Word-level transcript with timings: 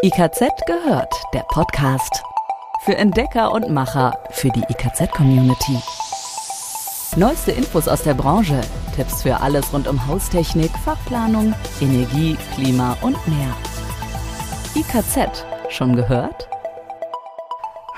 IKZ 0.00 0.64
gehört, 0.64 1.12
der 1.34 1.42
Podcast. 1.48 2.22
Für 2.84 2.96
Entdecker 2.96 3.50
und 3.50 3.68
Macher, 3.68 4.16
für 4.30 4.48
die 4.48 4.62
IKZ-Community. 4.68 5.76
Neueste 7.16 7.50
Infos 7.50 7.88
aus 7.88 8.04
der 8.04 8.14
Branche, 8.14 8.60
Tipps 8.94 9.24
für 9.24 9.40
alles 9.40 9.72
rund 9.72 9.88
um 9.88 10.06
Haustechnik, 10.06 10.70
Fachplanung, 10.84 11.52
Energie, 11.80 12.36
Klima 12.54 12.96
und 13.00 13.16
mehr. 13.26 13.52
IKZ, 14.76 15.44
schon 15.68 15.96
gehört? 15.96 16.48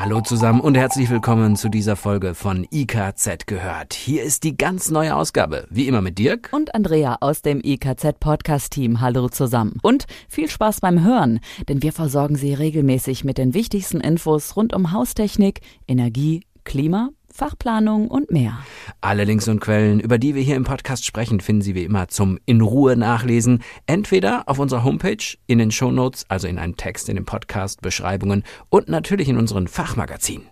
Hallo 0.01 0.23
zusammen 0.23 0.63
und 0.63 0.79
herzlich 0.79 1.11
willkommen 1.11 1.57
zu 1.57 1.69
dieser 1.69 1.95
Folge 1.95 2.35
von 2.35 2.67
IKZ 2.73 3.47
gehört. 3.47 3.93
Hier 3.93 4.23
ist 4.23 4.45
die 4.45 4.57
ganz 4.57 4.91
neue 4.91 5.15
Ausgabe, 5.15 5.67
wie 5.69 5.87
immer 5.89 6.01
mit 6.01 6.19
Dirk 6.19 6.49
und 6.53 6.75
Andrea 6.75 7.19
aus 7.21 7.43
dem 7.43 7.61
IKZ 7.63 8.19
Podcast 8.19 8.73
Team. 8.73 9.03
Hallo 9.03 9.29
zusammen 9.29 9.77
und 9.83 10.07
viel 10.27 10.49
Spaß 10.49 10.81
beim 10.81 11.05
Hören, 11.05 11.41
denn 11.69 11.83
wir 11.83 11.93
versorgen 11.93 12.37
Sie 12.37 12.55
regelmäßig 12.55 13.25
mit 13.25 13.37
den 13.37 13.53
wichtigsten 13.53 14.01
Infos 14.01 14.57
rund 14.57 14.75
um 14.75 14.93
Haustechnik, 14.93 15.61
Energie, 15.87 16.45
Klima 16.65 17.11
Fachplanung 17.41 18.09
und 18.09 18.31
mehr. 18.31 18.59
Alle 19.01 19.25
Links 19.25 19.49
und 19.49 19.61
Quellen, 19.61 19.99
über 19.99 20.19
die 20.19 20.35
wir 20.35 20.43
hier 20.43 20.57
im 20.57 20.65
Podcast 20.65 21.07
sprechen, 21.07 21.41
finden 21.41 21.63
Sie 21.63 21.75
wie 21.75 21.85
immer 21.85 22.09
zum 22.09 22.39
in 22.45 22.61
Ruhe 22.61 22.99
nachlesen, 22.99 23.63
entweder 23.87 24.47
auf 24.47 24.59
unserer 24.59 24.85
Homepage, 24.85 25.39
in 25.47 25.57
den 25.57 25.71
Shownotes, 25.71 26.27
also 26.29 26.47
in 26.47 26.59
einem 26.59 26.77
Text 26.77 27.09
in 27.09 27.17
den 27.17 27.25
Podcast, 27.25 27.81
Beschreibungen 27.81 28.45
und 28.69 28.91
natürlich 28.91 29.31
in 29.31 29.39
unseren 29.39 29.69
Fachmagazinen. 29.69 30.49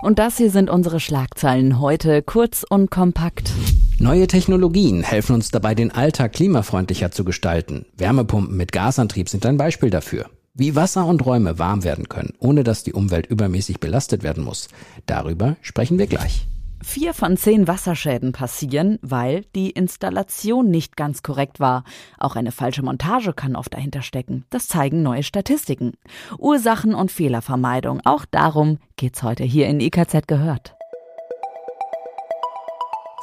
Und 0.00 0.18
das 0.18 0.38
hier 0.38 0.50
sind 0.50 0.70
unsere 0.70 0.98
Schlagzeilen 0.98 1.78
heute, 1.78 2.22
kurz 2.22 2.64
und 2.66 2.90
kompakt. 2.90 3.52
Neue 3.98 4.26
Technologien 4.26 5.02
helfen 5.02 5.34
uns 5.34 5.50
dabei, 5.50 5.74
den 5.74 5.90
Alltag 5.90 6.32
klimafreundlicher 6.32 7.10
zu 7.10 7.22
gestalten. 7.22 7.84
Wärmepumpen 7.98 8.56
mit 8.56 8.72
Gasantrieb 8.72 9.28
sind 9.28 9.44
ein 9.44 9.58
Beispiel 9.58 9.90
dafür. 9.90 10.30
Wie 10.56 10.76
Wasser 10.76 11.04
und 11.06 11.26
Räume 11.26 11.58
warm 11.58 11.82
werden 11.82 12.08
können, 12.08 12.32
ohne 12.38 12.62
dass 12.62 12.84
die 12.84 12.92
Umwelt 12.92 13.26
übermäßig 13.26 13.80
belastet 13.80 14.22
werden 14.22 14.44
muss, 14.44 14.68
darüber 15.04 15.56
sprechen 15.62 15.98
wir 15.98 16.06
gleich. 16.06 16.46
Vier 16.80 17.12
von 17.12 17.36
zehn 17.36 17.66
Wasserschäden 17.66 18.30
passieren, 18.30 19.00
weil 19.02 19.46
die 19.56 19.70
Installation 19.70 20.70
nicht 20.70 20.96
ganz 20.96 21.24
korrekt 21.24 21.58
war. 21.58 21.82
Auch 22.20 22.36
eine 22.36 22.52
falsche 22.52 22.84
Montage 22.84 23.32
kann 23.32 23.56
oft 23.56 23.74
dahinter 23.74 24.02
stecken. 24.02 24.44
Das 24.50 24.68
zeigen 24.68 25.02
neue 25.02 25.24
Statistiken. 25.24 25.94
Ursachen 26.38 26.94
und 26.94 27.10
Fehlervermeidung. 27.10 28.00
Auch 28.04 28.24
darum 28.24 28.78
geht's 28.94 29.24
heute 29.24 29.42
hier 29.42 29.66
in 29.66 29.80
IKZ 29.80 30.28
gehört. 30.28 30.76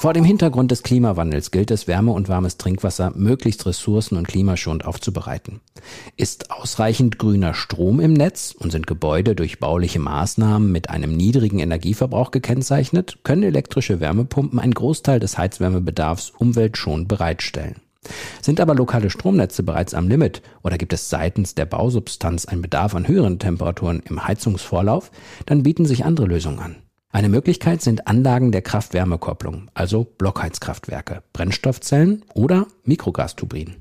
Vor 0.02 0.14
dem 0.14 0.24
Hintergrund 0.24 0.72
des 0.72 0.82
Klimawandels 0.82 1.52
gilt 1.52 1.70
es, 1.70 1.88
Wärme 1.88 2.12
und 2.12 2.28
warmes 2.28 2.58
Trinkwasser 2.58 3.12
möglichst 3.16 3.68
ressourcen- 3.68 4.18
und 4.18 4.28
klimaschonend 4.28 4.84
aufzubereiten. 4.84 5.62
Ist 6.18 6.50
ausreichend 6.50 7.20
grüner 7.20 7.54
Strom 7.54 8.00
im 8.00 8.14
Netz 8.14 8.56
und 8.58 8.72
sind 8.72 8.88
Gebäude 8.88 9.36
durch 9.36 9.60
bauliche 9.60 10.00
Maßnahmen 10.00 10.72
mit 10.72 10.90
einem 10.90 11.16
niedrigen 11.16 11.60
Energieverbrauch 11.60 12.32
gekennzeichnet, 12.32 13.20
können 13.22 13.44
elektrische 13.44 14.00
Wärmepumpen 14.00 14.58
einen 14.58 14.74
Großteil 14.74 15.20
des 15.20 15.38
Heizwärmebedarfs 15.38 16.32
umweltschonend 16.32 17.08
bereitstellen. 17.08 17.76
Sind 18.42 18.60
aber 18.60 18.74
lokale 18.74 19.12
Stromnetze 19.12 19.62
bereits 19.62 19.94
am 19.94 20.08
Limit 20.08 20.42
oder 20.64 20.80
gibt 20.80 20.94
es 20.94 21.12
seitens 21.12 21.54
der 21.54 21.68
Bausubstanz 21.68 22.46
einen 22.46 22.64
Bedarf 22.64 22.96
an 22.96 23.08
höheren 23.08 23.38
Temperaturen 23.38 24.02
im 24.10 24.28
Heizungsvorlauf, 24.28 25.12
dann 25.46 25.62
bieten 25.62 25.86
sich 25.86 26.06
andere 26.06 26.26
Lösungen 26.26 26.58
an. 26.58 26.78
Eine 27.14 27.28
Möglichkeit 27.28 27.82
sind 27.82 28.08
Anlagen 28.08 28.54
der 28.54 28.62
Kraft-Wärme-Kopplung, 28.62 29.70
also 29.74 30.06
Blockheizkraftwerke, 30.06 31.24
Brennstoffzellen 31.34 32.24
oder 32.34 32.68
Mikrogasturbinen. 32.86 33.76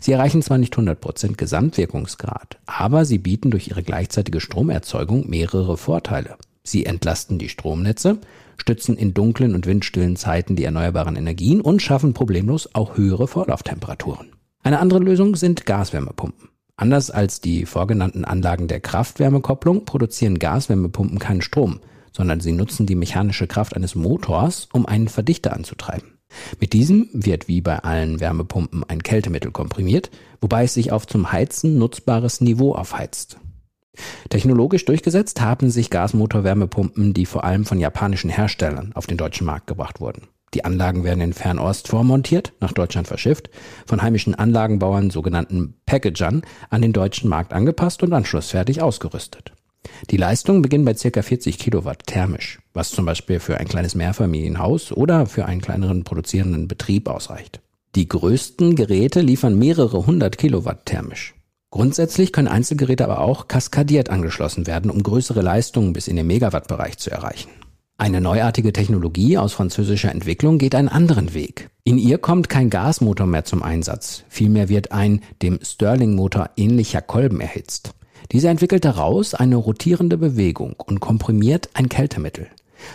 Sie 0.00 0.12
erreichen 0.12 0.42
zwar 0.42 0.58
nicht 0.58 0.74
100% 0.74 1.36
Gesamtwirkungsgrad, 1.36 2.58
aber 2.66 3.04
sie 3.04 3.18
bieten 3.18 3.52
durch 3.52 3.68
ihre 3.68 3.84
gleichzeitige 3.84 4.40
Stromerzeugung 4.40 5.28
mehrere 5.28 5.76
Vorteile. 5.76 6.36
Sie 6.64 6.84
entlasten 6.84 7.38
die 7.38 7.48
Stromnetze, 7.48 8.18
stützen 8.56 8.96
in 8.96 9.14
dunklen 9.14 9.54
und 9.54 9.66
windstillen 9.66 10.16
Zeiten 10.16 10.56
die 10.56 10.64
erneuerbaren 10.64 11.16
Energien 11.16 11.60
und 11.60 11.80
schaffen 11.80 12.12
problemlos 12.12 12.74
auch 12.74 12.96
höhere 12.96 13.28
Vorlauftemperaturen. 13.28 14.32
Eine 14.62 14.80
andere 14.80 15.00
Lösung 15.00 15.36
sind 15.36 15.66
Gaswärmepumpen. 15.66 16.48
Anders 16.76 17.10
als 17.10 17.40
die 17.40 17.66
vorgenannten 17.66 18.24
Anlagen 18.24 18.66
der 18.66 18.80
Kraft-Wärme-Kopplung 18.80 19.84
produzieren 19.84 20.40
Gaswärmepumpen 20.40 21.20
keinen 21.20 21.42
Strom, 21.42 21.80
sondern 22.16 22.40
sie 22.40 22.52
nutzen 22.52 22.86
die 22.86 22.94
mechanische 22.94 23.46
Kraft 23.46 23.76
eines 23.76 23.94
Motors, 23.94 24.68
um 24.72 24.86
einen 24.86 25.08
Verdichter 25.08 25.52
anzutreiben. 25.52 26.18
Mit 26.60 26.72
diesem 26.72 27.08
wird 27.12 27.48
wie 27.48 27.60
bei 27.60 27.78
allen 27.78 28.20
Wärmepumpen 28.20 28.84
ein 28.84 29.02
Kältemittel 29.02 29.50
komprimiert, 29.50 30.10
wobei 30.40 30.64
es 30.64 30.74
sich 30.74 30.92
auf 30.92 31.06
zum 31.06 31.32
Heizen 31.32 31.78
nutzbares 31.78 32.40
Niveau 32.40 32.74
aufheizt. 32.74 33.38
Technologisch 34.28 34.84
durchgesetzt 34.84 35.40
haben 35.40 35.70
sich 35.70 35.90
Gasmotorwärmepumpen, 35.90 37.14
die 37.14 37.26
vor 37.26 37.44
allem 37.44 37.64
von 37.64 37.78
japanischen 37.78 38.30
Herstellern 38.30 38.92
auf 38.94 39.06
den 39.06 39.16
deutschen 39.16 39.46
Markt 39.46 39.68
gebracht 39.68 40.00
wurden. 40.00 40.26
Die 40.54 40.64
Anlagen 40.64 41.02
werden 41.02 41.20
in 41.20 41.32
Fernost 41.32 41.88
vormontiert, 41.88 42.52
nach 42.60 42.72
Deutschland 42.72 43.08
verschifft, 43.08 43.50
von 43.86 44.02
heimischen 44.02 44.34
Anlagenbauern, 44.34 45.10
sogenannten 45.10 45.74
Packagern, 45.84 46.42
an 46.70 46.82
den 46.82 46.92
deutschen 46.92 47.28
Markt 47.28 47.52
angepasst 47.52 48.02
und 48.02 48.12
anschlussfertig 48.12 48.80
ausgerüstet. 48.80 49.53
Die 50.10 50.16
Leistung 50.16 50.62
beginnt 50.62 50.84
bei 50.84 50.94
ca. 50.94 51.22
40 51.22 51.58
Kilowatt 51.58 52.06
thermisch, 52.06 52.60
was 52.72 52.90
zum 52.90 53.04
Beispiel 53.04 53.40
für 53.40 53.58
ein 53.58 53.68
kleines 53.68 53.94
Mehrfamilienhaus 53.94 54.92
oder 54.92 55.26
für 55.26 55.46
einen 55.46 55.60
kleineren 55.60 56.04
produzierenden 56.04 56.68
Betrieb 56.68 57.08
ausreicht. 57.08 57.60
Die 57.94 58.08
größten 58.08 58.74
Geräte 58.74 59.20
liefern 59.20 59.58
mehrere 59.58 60.06
hundert 60.06 60.38
Kilowatt 60.38 60.86
thermisch. 60.86 61.34
Grundsätzlich 61.70 62.32
können 62.32 62.48
Einzelgeräte 62.48 63.04
aber 63.04 63.20
auch 63.20 63.48
kaskadiert 63.48 64.08
angeschlossen 64.08 64.66
werden, 64.66 64.90
um 64.90 65.02
größere 65.02 65.42
Leistungen 65.42 65.92
bis 65.92 66.08
in 66.08 66.16
den 66.16 66.26
Megawattbereich 66.26 66.98
zu 66.98 67.10
erreichen. 67.10 67.50
Eine 67.96 68.20
neuartige 68.20 68.72
Technologie 68.72 69.38
aus 69.38 69.52
französischer 69.52 70.10
Entwicklung 70.10 70.58
geht 70.58 70.74
einen 70.74 70.88
anderen 70.88 71.32
Weg. 71.34 71.70
In 71.84 71.96
ihr 71.96 72.18
kommt 72.18 72.48
kein 72.48 72.70
Gasmotor 72.70 73.26
mehr 73.26 73.44
zum 73.44 73.62
Einsatz, 73.62 74.24
vielmehr 74.28 74.68
wird 74.68 74.90
ein 74.90 75.20
dem 75.42 75.60
Stirling-Motor 75.62 76.50
ähnlicher 76.56 77.02
Kolben 77.02 77.40
erhitzt. 77.40 77.94
Dieser 78.32 78.50
entwickelt 78.50 78.84
daraus 78.84 79.34
eine 79.34 79.56
rotierende 79.56 80.18
Bewegung 80.18 80.74
und 80.84 81.00
komprimiert 81.00 81.70
ein 81.74 81.88
Kältemittel. 81.88 82.48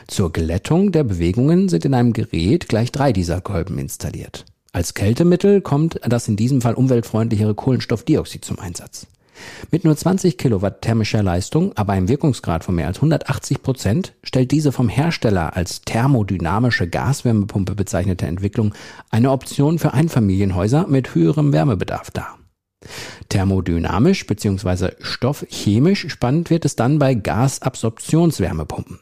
Zur 0.07 0.31
Glättung 0.31 0.91
der 0.91 1.03
Bewegungen 1.03 1.69
sind 1.69 1.85
in 1.85 1.93
einem 1.93 2.13
Gerät 2.13 2.67
gleich 2.67 2.91
drei 2.91 3.13
dieser 3.13 3.41
Kolben 3.41 3.77
installiert. 3.77 4.45
Als 4.71 4.93
Kältemittel 4.93 5.61
kommt 5.61 5.99
das 6.07 6.27
in 6.27 6.35
diesem 6.35 6.61
Fall 6.61 6.75
umweltfreundlichere 6.75 7.55
Kohlenstoffdioxid 7.55 8.45
zum 8.45 8.59
Einsatz. 8.59 9.07
Mit 9.71 9.83
nur 9.83 9.95
20 9.95 10.37
Kilowatt 10.37 10.81
thermischer 10.81 11.23
Leistung, 11.23 11.71
aber 11.75 11.93
einem 11.93 12.09
Wirkungsgrad 12.09 12.63
von 12.63 12.75
mehr 12.75 12.87
als 12.87 12.97
180 12.97 13.61
Prozent, 13.61 14.13
stellt 14.23 14.51
diese 14.51 14.71
vom 14.71 14.89
Hersteller 14.89 15.55
als 15.55 15.81
thermodynamische 15.81 16.87
Gaswärmepumpe 16.87 17.75
bezeichnete 17.75 18.27
Entwicklung 18.27 18.73
eine 19.09 19.31
Option 19.31 19.79
für 19.79 19.93
Einfamilienhäuser 19.93 20.87
mit 20.87 21.15
höherem 21.15 21.53
Wärmebedarf 21.53 22.11
dar. 22.11 22.38
Thermodynamisch 23.29 24.25
bzw. 24.25 24.91
stoffchemisch 25.01 26.07
spannend 26.09 26.49
wird 26.49 26.65
es 26.65 26.75
dann 26.75 26.99
bei 26.99 27.13
Gasabsorptionswärmepumpen. 27.13 28.99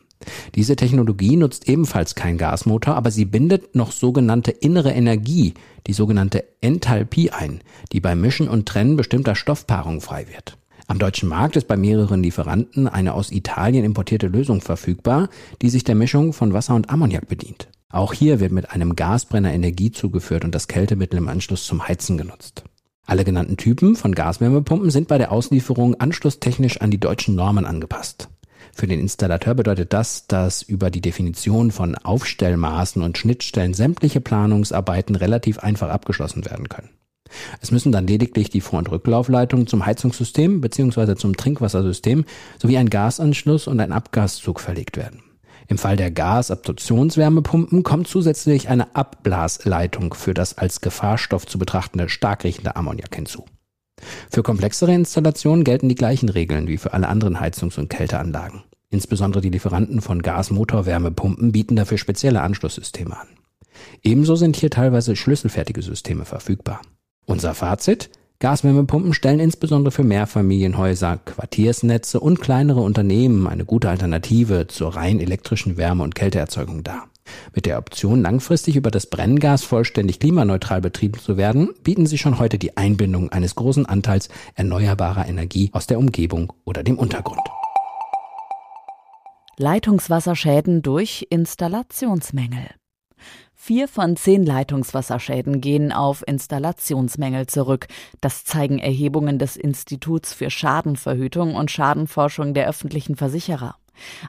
Diese 0.55 0.75
Technologie 0.75 1.38
nutzt 1.38 1.69
ebenfalls 1.69 2.15
keinen 2.15 2.38
Gasmotor, 2.38 2.95
aber 2.95 3.11
sie 3.11 3.25
bindet 3.25 3.75
noch 3.75 3.91
sogenannte 3.91 4.51
innere 4.51 4.91
Energie, 4.91 5.53
die 5.85 5.93
sogenannte 5.93 6.43
Enthalpie 6.59 7.31
ein, 7.31 7.61
die 7.93 8.01
beim 8.01 8.19
Mischen 8.19 8.49
und 8.49 8.67
Trennen 8.67 8.97
bestimmter 8.97 9.35
Stoffpaarungen 9.35 10.01
frei 10.01 10.27
wird. 10.27 10.57
Am 10.88 10.99
deutschen 10.99 11.29
Markt 11.29 11.55
ist 11.55 11.67
bei 11.67 11.77
mehreren 11.77 12.23
Lieferanten 12.23 12.88
eine 12.88 13.13
aus 13.13 13.31
Italien 13.31 13.85
importierte 13.85 14.27
Lösung 14.27 14.61
verfügbar, 14.61 15.29
die 15.61 15.69
sich 15.69 15.83
der 15.83 15.95
Mischung 15.95 16.33
von 16.33 16.53
Wasser 16.53 16.75
und 16.75 16.89
Ammoniak 16.89 17.27
bedient. 17.27 17.69
Auch 17.89 18.13
hier 18.13 18.39
wird 18.39 18.51
mit 18.51 18.71
einem 18.71 18.95
Gasbrenner 18.95 19.53
Energie 19.53 19.91
zugeführt 19.91 20.44
und 20.44 20.55
das 20.55 20.67
Kältemittel 20.67 21.17
im 21.17 21.27
Anschluss 21.29 21.65
zum 21.65 21.88
Heizen 21.88 22.17
genutzt. 22.17 22.63
Alle 23.07 23.23
genannten 23.23 23.56
Typen 23.56 23.95
von 23.95 24.13
Gaswärmepumpen 24.13 24.91
sind 24.91 25.07
bei 25.07 25.18
der 25.18 25.31
Auslieferung 25.31 25.95
anschlusstechnisch 25.95 26.81
an 26.81 26.92
die 26.92 27.00
deutschen 27.00 27.36
Normen 27.36 27.65
angepasst. 27.65 28.27
Für 28.74 28.86
den 28.86 29.00
Installateur 29.00 29.56
bedeutet 29.56 29.94
das, 29.94 30.27
dass 30.27 30.62
über 30.62 30.92
die 30.92 31.00
Definition 31.00 31.71
von 31.71 31.95
Aufstellmaßen 31.95 33.01
und 33.01 33.18
Schnittstellen 33.18 33.74
sämtliche 33.74 34.19
Planungsarbeiten 34.19 35.15
relativ 35.15 35.59
einfach 35.59 35.89
abgeschlossen 35.89 36.45
werden 36.45 36.68
können. 36.68 36.89
Es 37.62 37.71
müssen 37.71 37.94
dann 37.94 38.07
lediglich 38.07 38.50
die 38.50 38.62
Vor- 38.62 38.80
und 38.80 38.92
Rücklaufleitungen 38.92 39.68
zum 39.68 39.86
Heizungssystem 39.86 40.59
bzw. 40.59 41.15
zum 41.15 41.38
Trinkwassersystem 41.38 42.25
sowie 42.62 42.77
ein 42.77 42.89
Gasanschluss 42.89 43.68
und 43.68 43.80
ein 43.80 43.94
Abgaszug 43.94 44.59
verlegt 44.59 44.98
werden. 44.98 45.24
Im 45.68 45.78
Fall 45.78 45.98
der 45.98 46.12
Gasabsorptionswärmepumpen 46.12 47.84
kommt 47.84 48.08
zusätzlich 48.08 48.69
eine 48.69 48.96
Abblasleitung 48.96 50.14
für 50.14 50.34
das 50.34 50.58
als 50.58 50.81
Gefahrstoff 50.81 51.46
zu 51.46 51.60
betrachtende 51.60 52.08
stark 52.08 52.44
riechende 52.46 52.75
Ammoniak 52.75 53.14
hinzu. 53.14 53.46
Für 54.30 54.44
komplexere 54.44 54.94
Installationen 54.94 55.64
gelten 55.64 55.90
die 55.90 55.96
gleichen 55.96 56.30
Regeln 56.30 56.68
wie 56.68 56.78
für 56.78 56.94
alle 56.94 57.08
anderen 57.08 57.40
Heizungs- 57.40 57.78
und 57.78 57.90
Kälteanlagen. 57.90 58.64
Insbesondere 58.90 59.42
die 59.42 59.50
Lieferanten 59.50 60.02
von 60.02 60.22
Gasmotorwärmepumpen 60.22 61.52
bieten 61.52 61.75
dafür 61.75 61.98
spezielle 61.98 62.42
Anschlusssysteme 62.42 63.19
an. 63.19 63.28
Ebenso 64.02 64.36
sind 64.36 64.56
hier 64.56 64.69
teilweise 64.69 65.16
schlüsselfertige 65.16 65.81
Systeme 65.81 66.24
verfügbar. 66.24 66.81
Unser 67.25 67.54
Fazit? 67.54 68.10
Gaswärmepumpen 68.39 69.16
stellen 69.16 69.39
insbesondere 69.39 69.92
für 69.92 70.04
Mehrfamilienhäuser, 70.04 71.18
Quartiersnetze 71.18 72.19
und 72.19 72.39
kleinere 72.39 72.81
Unternehmen 72.81 73.48
eine 73.48 73.66
gute 73.66 73.89
Alternative 73.89 74.68
zur 74.68 74.95
rein 74.95 75.19
elektrischen 75.19 75.75
Wärme- 75.75 76.04
und 76.04 76.13
Kälteerzeugung 76.13 76.84
dar. 76.84 77.07
Mit 77.56 77.66
der 77.66 77.80
Option, 77.80 78.22
langfristig 78.22 78.75
über 78.75 78.92
das 78.92 79.07
Brenngas 79.07 79.63
vollständig 79.63 80.19
klimaneutral 80.19 80.81
betrieben 80.81 81.19
zu 81.19 81.36
werden, 81.36 81.69
bieten 81.84 82.06
sie 82.06 82.19
schon 82.19 82.38
heute 82.38 82.60
die 82.60 82.78
Einbindung 82.78 83.31
eines 83.31 83.56
großen 83.56 83.88
Anteils 83.88 84.30
erneuerbarer 84.54 85.28
Energie 85.28 85.72
aus 85.74 85.88
der 85.88 85.98
Umgebung 85.98 86.54
oder 86.63 86.83
dem 86.83 87.00
Untergrund. 87.00 87.42
Leitungswasserschäden 89.57 90.83
durch 90.83 91.25
Installationsmängel. 91.31 92.68
Vier 93.68 93.90
von 93.90 94.16
zehn 94.16 94.46
Leitungswasserschäden 94.46 95.60
gehen 95.60 95.92
auf 95.92 96.24
Installationsmängel 96.25 97.48
zurück. 97.48 97.88
Das 98.22 98.46
zeigen 98.46 98.80
Erhebungen 98.80 99.40
des 99.40 99.58
Instituts 99.58 100.34
für 100.34 100.50
Schadenverhütung 100.50 101.54
und 101.54 101.69
Schadenforschung 101.69 102.54
der 102.54 102.69
öffentlichen 102.69 103.18
Versicherer. 103.18 103.75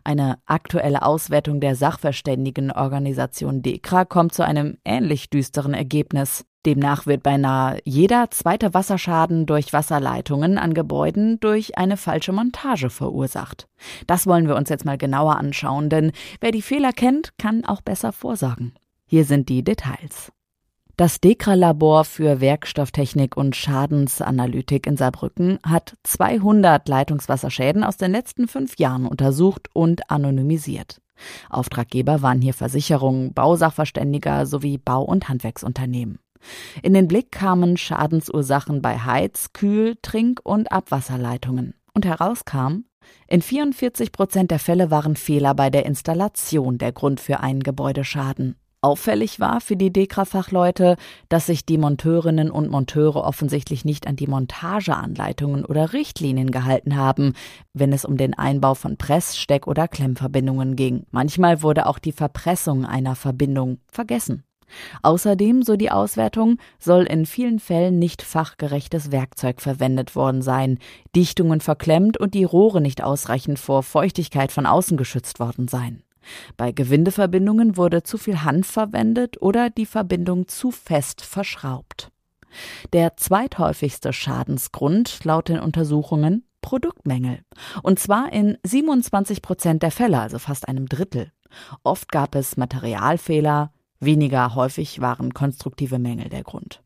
Eine 0.02 0.38
aktuelle 0.46 1.02
Auswertung 1.02 1.61
der 1.61 1.76
Sachverständigenorganisation 1.76 3.62
DEKRA 3.62 4.06
kommt 4.06 4.35
zu 4.35 4.44
einem 4.44 4.79
ähnlich 4.85 5.31
düsteren 5.31 5.73
Ergebnis. 5.73 6.44
Demnach 6.67 7.06
wird 7.06 7.23
beinahe 7.23 7.79
jeder 7.85 8.32
zweite 8.32 8.75
Wasserschaden 8.75 9.46
durch 9.46 9.73
Wasserleitungen 9.73 10.58
an 10.58 10.75
Gebäuden 10.75 11.38
durch 11.38 11.79
eine 11.79 11.96
falsche 11.96 12.32
Montage 12.32 12.90
verursacht. 12.90 13.69
Das 14.08 14.26
wollen 14.26 14.49
wir 14.49 14.56
uns 14.56 14.69
jetzt 14.69 14.85
mal 14.85 14.99
genauer 14.99 15.37
anschauen, 15.37 15.90
denn 15.90 16.11
wer 16.40 16.50
die 16.50 16.61
Fehler 16.61 16.93
kennt, 16.93 17.38
kann 17.38 17.64
auch 17.64 17.82
besser 17.82 18.11
vorsorgen. 18.11 18.75
Hier 19.10 19.25
sind 19.25 19.49
die 19.49 19.64
Details. 19.64 20.31
Das 20.99 21.19
DEKRA-Labor 21.22 22.05
für 22.05 22.43
Werkstofftechnik 22.43 23.38
und 23.38 23.56
Schadensanalytik 23.56 24.87
in 24.87 24.99
Saarbrücken 24.99 25.58
hat 25.64 25.96
200 26.02 26.87
Leitungswasserschäden 26.87 27.84
aus 27.84 27.96
den 27.96 28.12
letzten 28.12 28.49
fünf 28.49 28.78
Jahren 28.78 29.06
untersucht 29.06 29.70
und 29.72 30.10
anonymisiert. 30.10 31.00
Auftraggeber 31.49 32.20
waren 32.20 32.43
hier 32.43 32.52
Versicherungen, 32.52 33.32
Bausachverständiger 33.32 34.44
sowie 34.44 34.76
Bau- 34.76 35.05
und 35.05 35.31
Handwerksunternehmen. 35.31 36.19
In 36.82 36.93
den 36.93 37.08
Blick 37.08 37.32
kamen 37.32 37.78
Schadensursachen 37.78 38.82
bei 38.82 38.99
Heiz-, 38.99 39.54
Kühl-, 39.54 39.96
Trink- 40.02 40.44
und 40.44 40.70
Abwasserleitungen. 40.70 41.72
Und 41.94 42.04
herauskam, 42.04 42.84
in 43.26 43.40
44 43.40 44.12
Prozent 44.12 44.50
der 44.50 44.58
Fälle 44.58 44.90
waren 44.90 45.16
Fehler 45.16 45.54
bei 45.54 45.70
der 45.70 45.87
Installation 45.87 46.76
der 46.76 46.93
Grund 46.93 47.20
für 47.20 47.40
einen 47.40 47.62
Gebäudeschaden. 47.62 48.56
Auffällig 48.80 49.40
war 49.40 49.60
für 49.60 49.76
die 49.76 49.92
Dekra-Fachleute, 49.92 50.96
dass 51.28 51.46
sich 51.46 51.66
die 51.66 51.78
Monteurinnen 51.78 52.48
und 52.48 52.70
Monteure 52.70 53.25
offensichtlich 53.25 53.84
nicht 53.84 54.06
an 54.06 54.14
die 54.14 54.28
Montageanleitungen 54.28 55.64
oder 55.64 55.92
Richtlinien 55.92 56.52
gehalten 56.52 56.96
haben, 56.96 57.32
wenn 57.72 57.92
es 57.92 58.04
um 58.04 58.16
den 58.16 58.34
Einbau 58.34 58.75
von 58.75 58.96
Press-, 58.96 59.36
Steck- 59.36 59.66
oder 59.66 59.88
Klemmverbindungen 59.88 60.76
ging. 60.76 61.06
Manchmal 61.10 61.62
wurde 61.62 61.86
auch 61.86 61.98
die 61.98 62.12
Verpressung 62.12 62.84
einer 62.84 63.16
Verbindung 63.16 63.78
vergessen. 63.90 64.44
Außerdem, 65.02 65.62
so 65.62 65.76
die 65.76 65.90
Auswertung, 65.90 66.58
soll 66.78 67.04
in 67.04 67.26
vielen 67.26 67.58
Fällen 67.58 67.98
nicht 67.98 68.22
fachgerechtes 68.22 69.10
Werkzeug 69.10 69.60
verwendet 69.60 70.14
worden 70.14 70.42
sein, 70.42 70.78
Dichtungen 71.16 71.60
verklemmt 71.60 72.16
und 72.16 72.34
die 72.34 72.44
Rohre 72.44 72.80
nicht 72.80 73.02
ausreichend 73.02 73.58
vor 73.58 73.82
Feuchtigkeit 73.82 74.52
von 74.52 74.66
außen 74.66 74.96
geschützt 74.96 75.40
worden 75.40 75.66
sein. 75.66 76.02
Bei 76.56 76.72
Gewindeverbindungen 76.72 77.76
wurde 77.76 78.02
zu 78.02 78.18
viel 78.18 78.42
Hanf 78.42 78.66
verwendet 78.66 79.40
oder 79.40 79.70
die 79.70 79.86
Verbindung 79.86 80.48
zu 80.48 80.70
fest 80.70 81.22
verschraubt. 81.22 82.10
Der 82.92 83.16
zweithäufigste 83.16 84.12
Schadensgrund 84.12 85.24
laut 85.24 85.48
den 85.48 85.60
Untersuchungen 85.60 86.44
Produktmängel. 86.60 87.40
Und 87.82 87.98
zwar 87.98 88.32
in 88.32 88.58
27 88.64 89.42
Prozent 89.42 89.82
der 89.82 89.90
Fälle, 89.90 90.20
also 90.20 90.38
fast 90.38 90.68
einem 90.68 90.86
Drittel. 90.86 91.32
Oft 91.82 92.10
gab 92.10 92.34
es 92.34 92.56
Materialfehler, 92.56 93.72
weniger 94.00 94.54
häufig 94.54 95.00
waren 95.00 95.32
konstruktive 95.34 95.98
Mängel 95.98 96.28
der 96.28 96.42
Grund. 96.42 96.82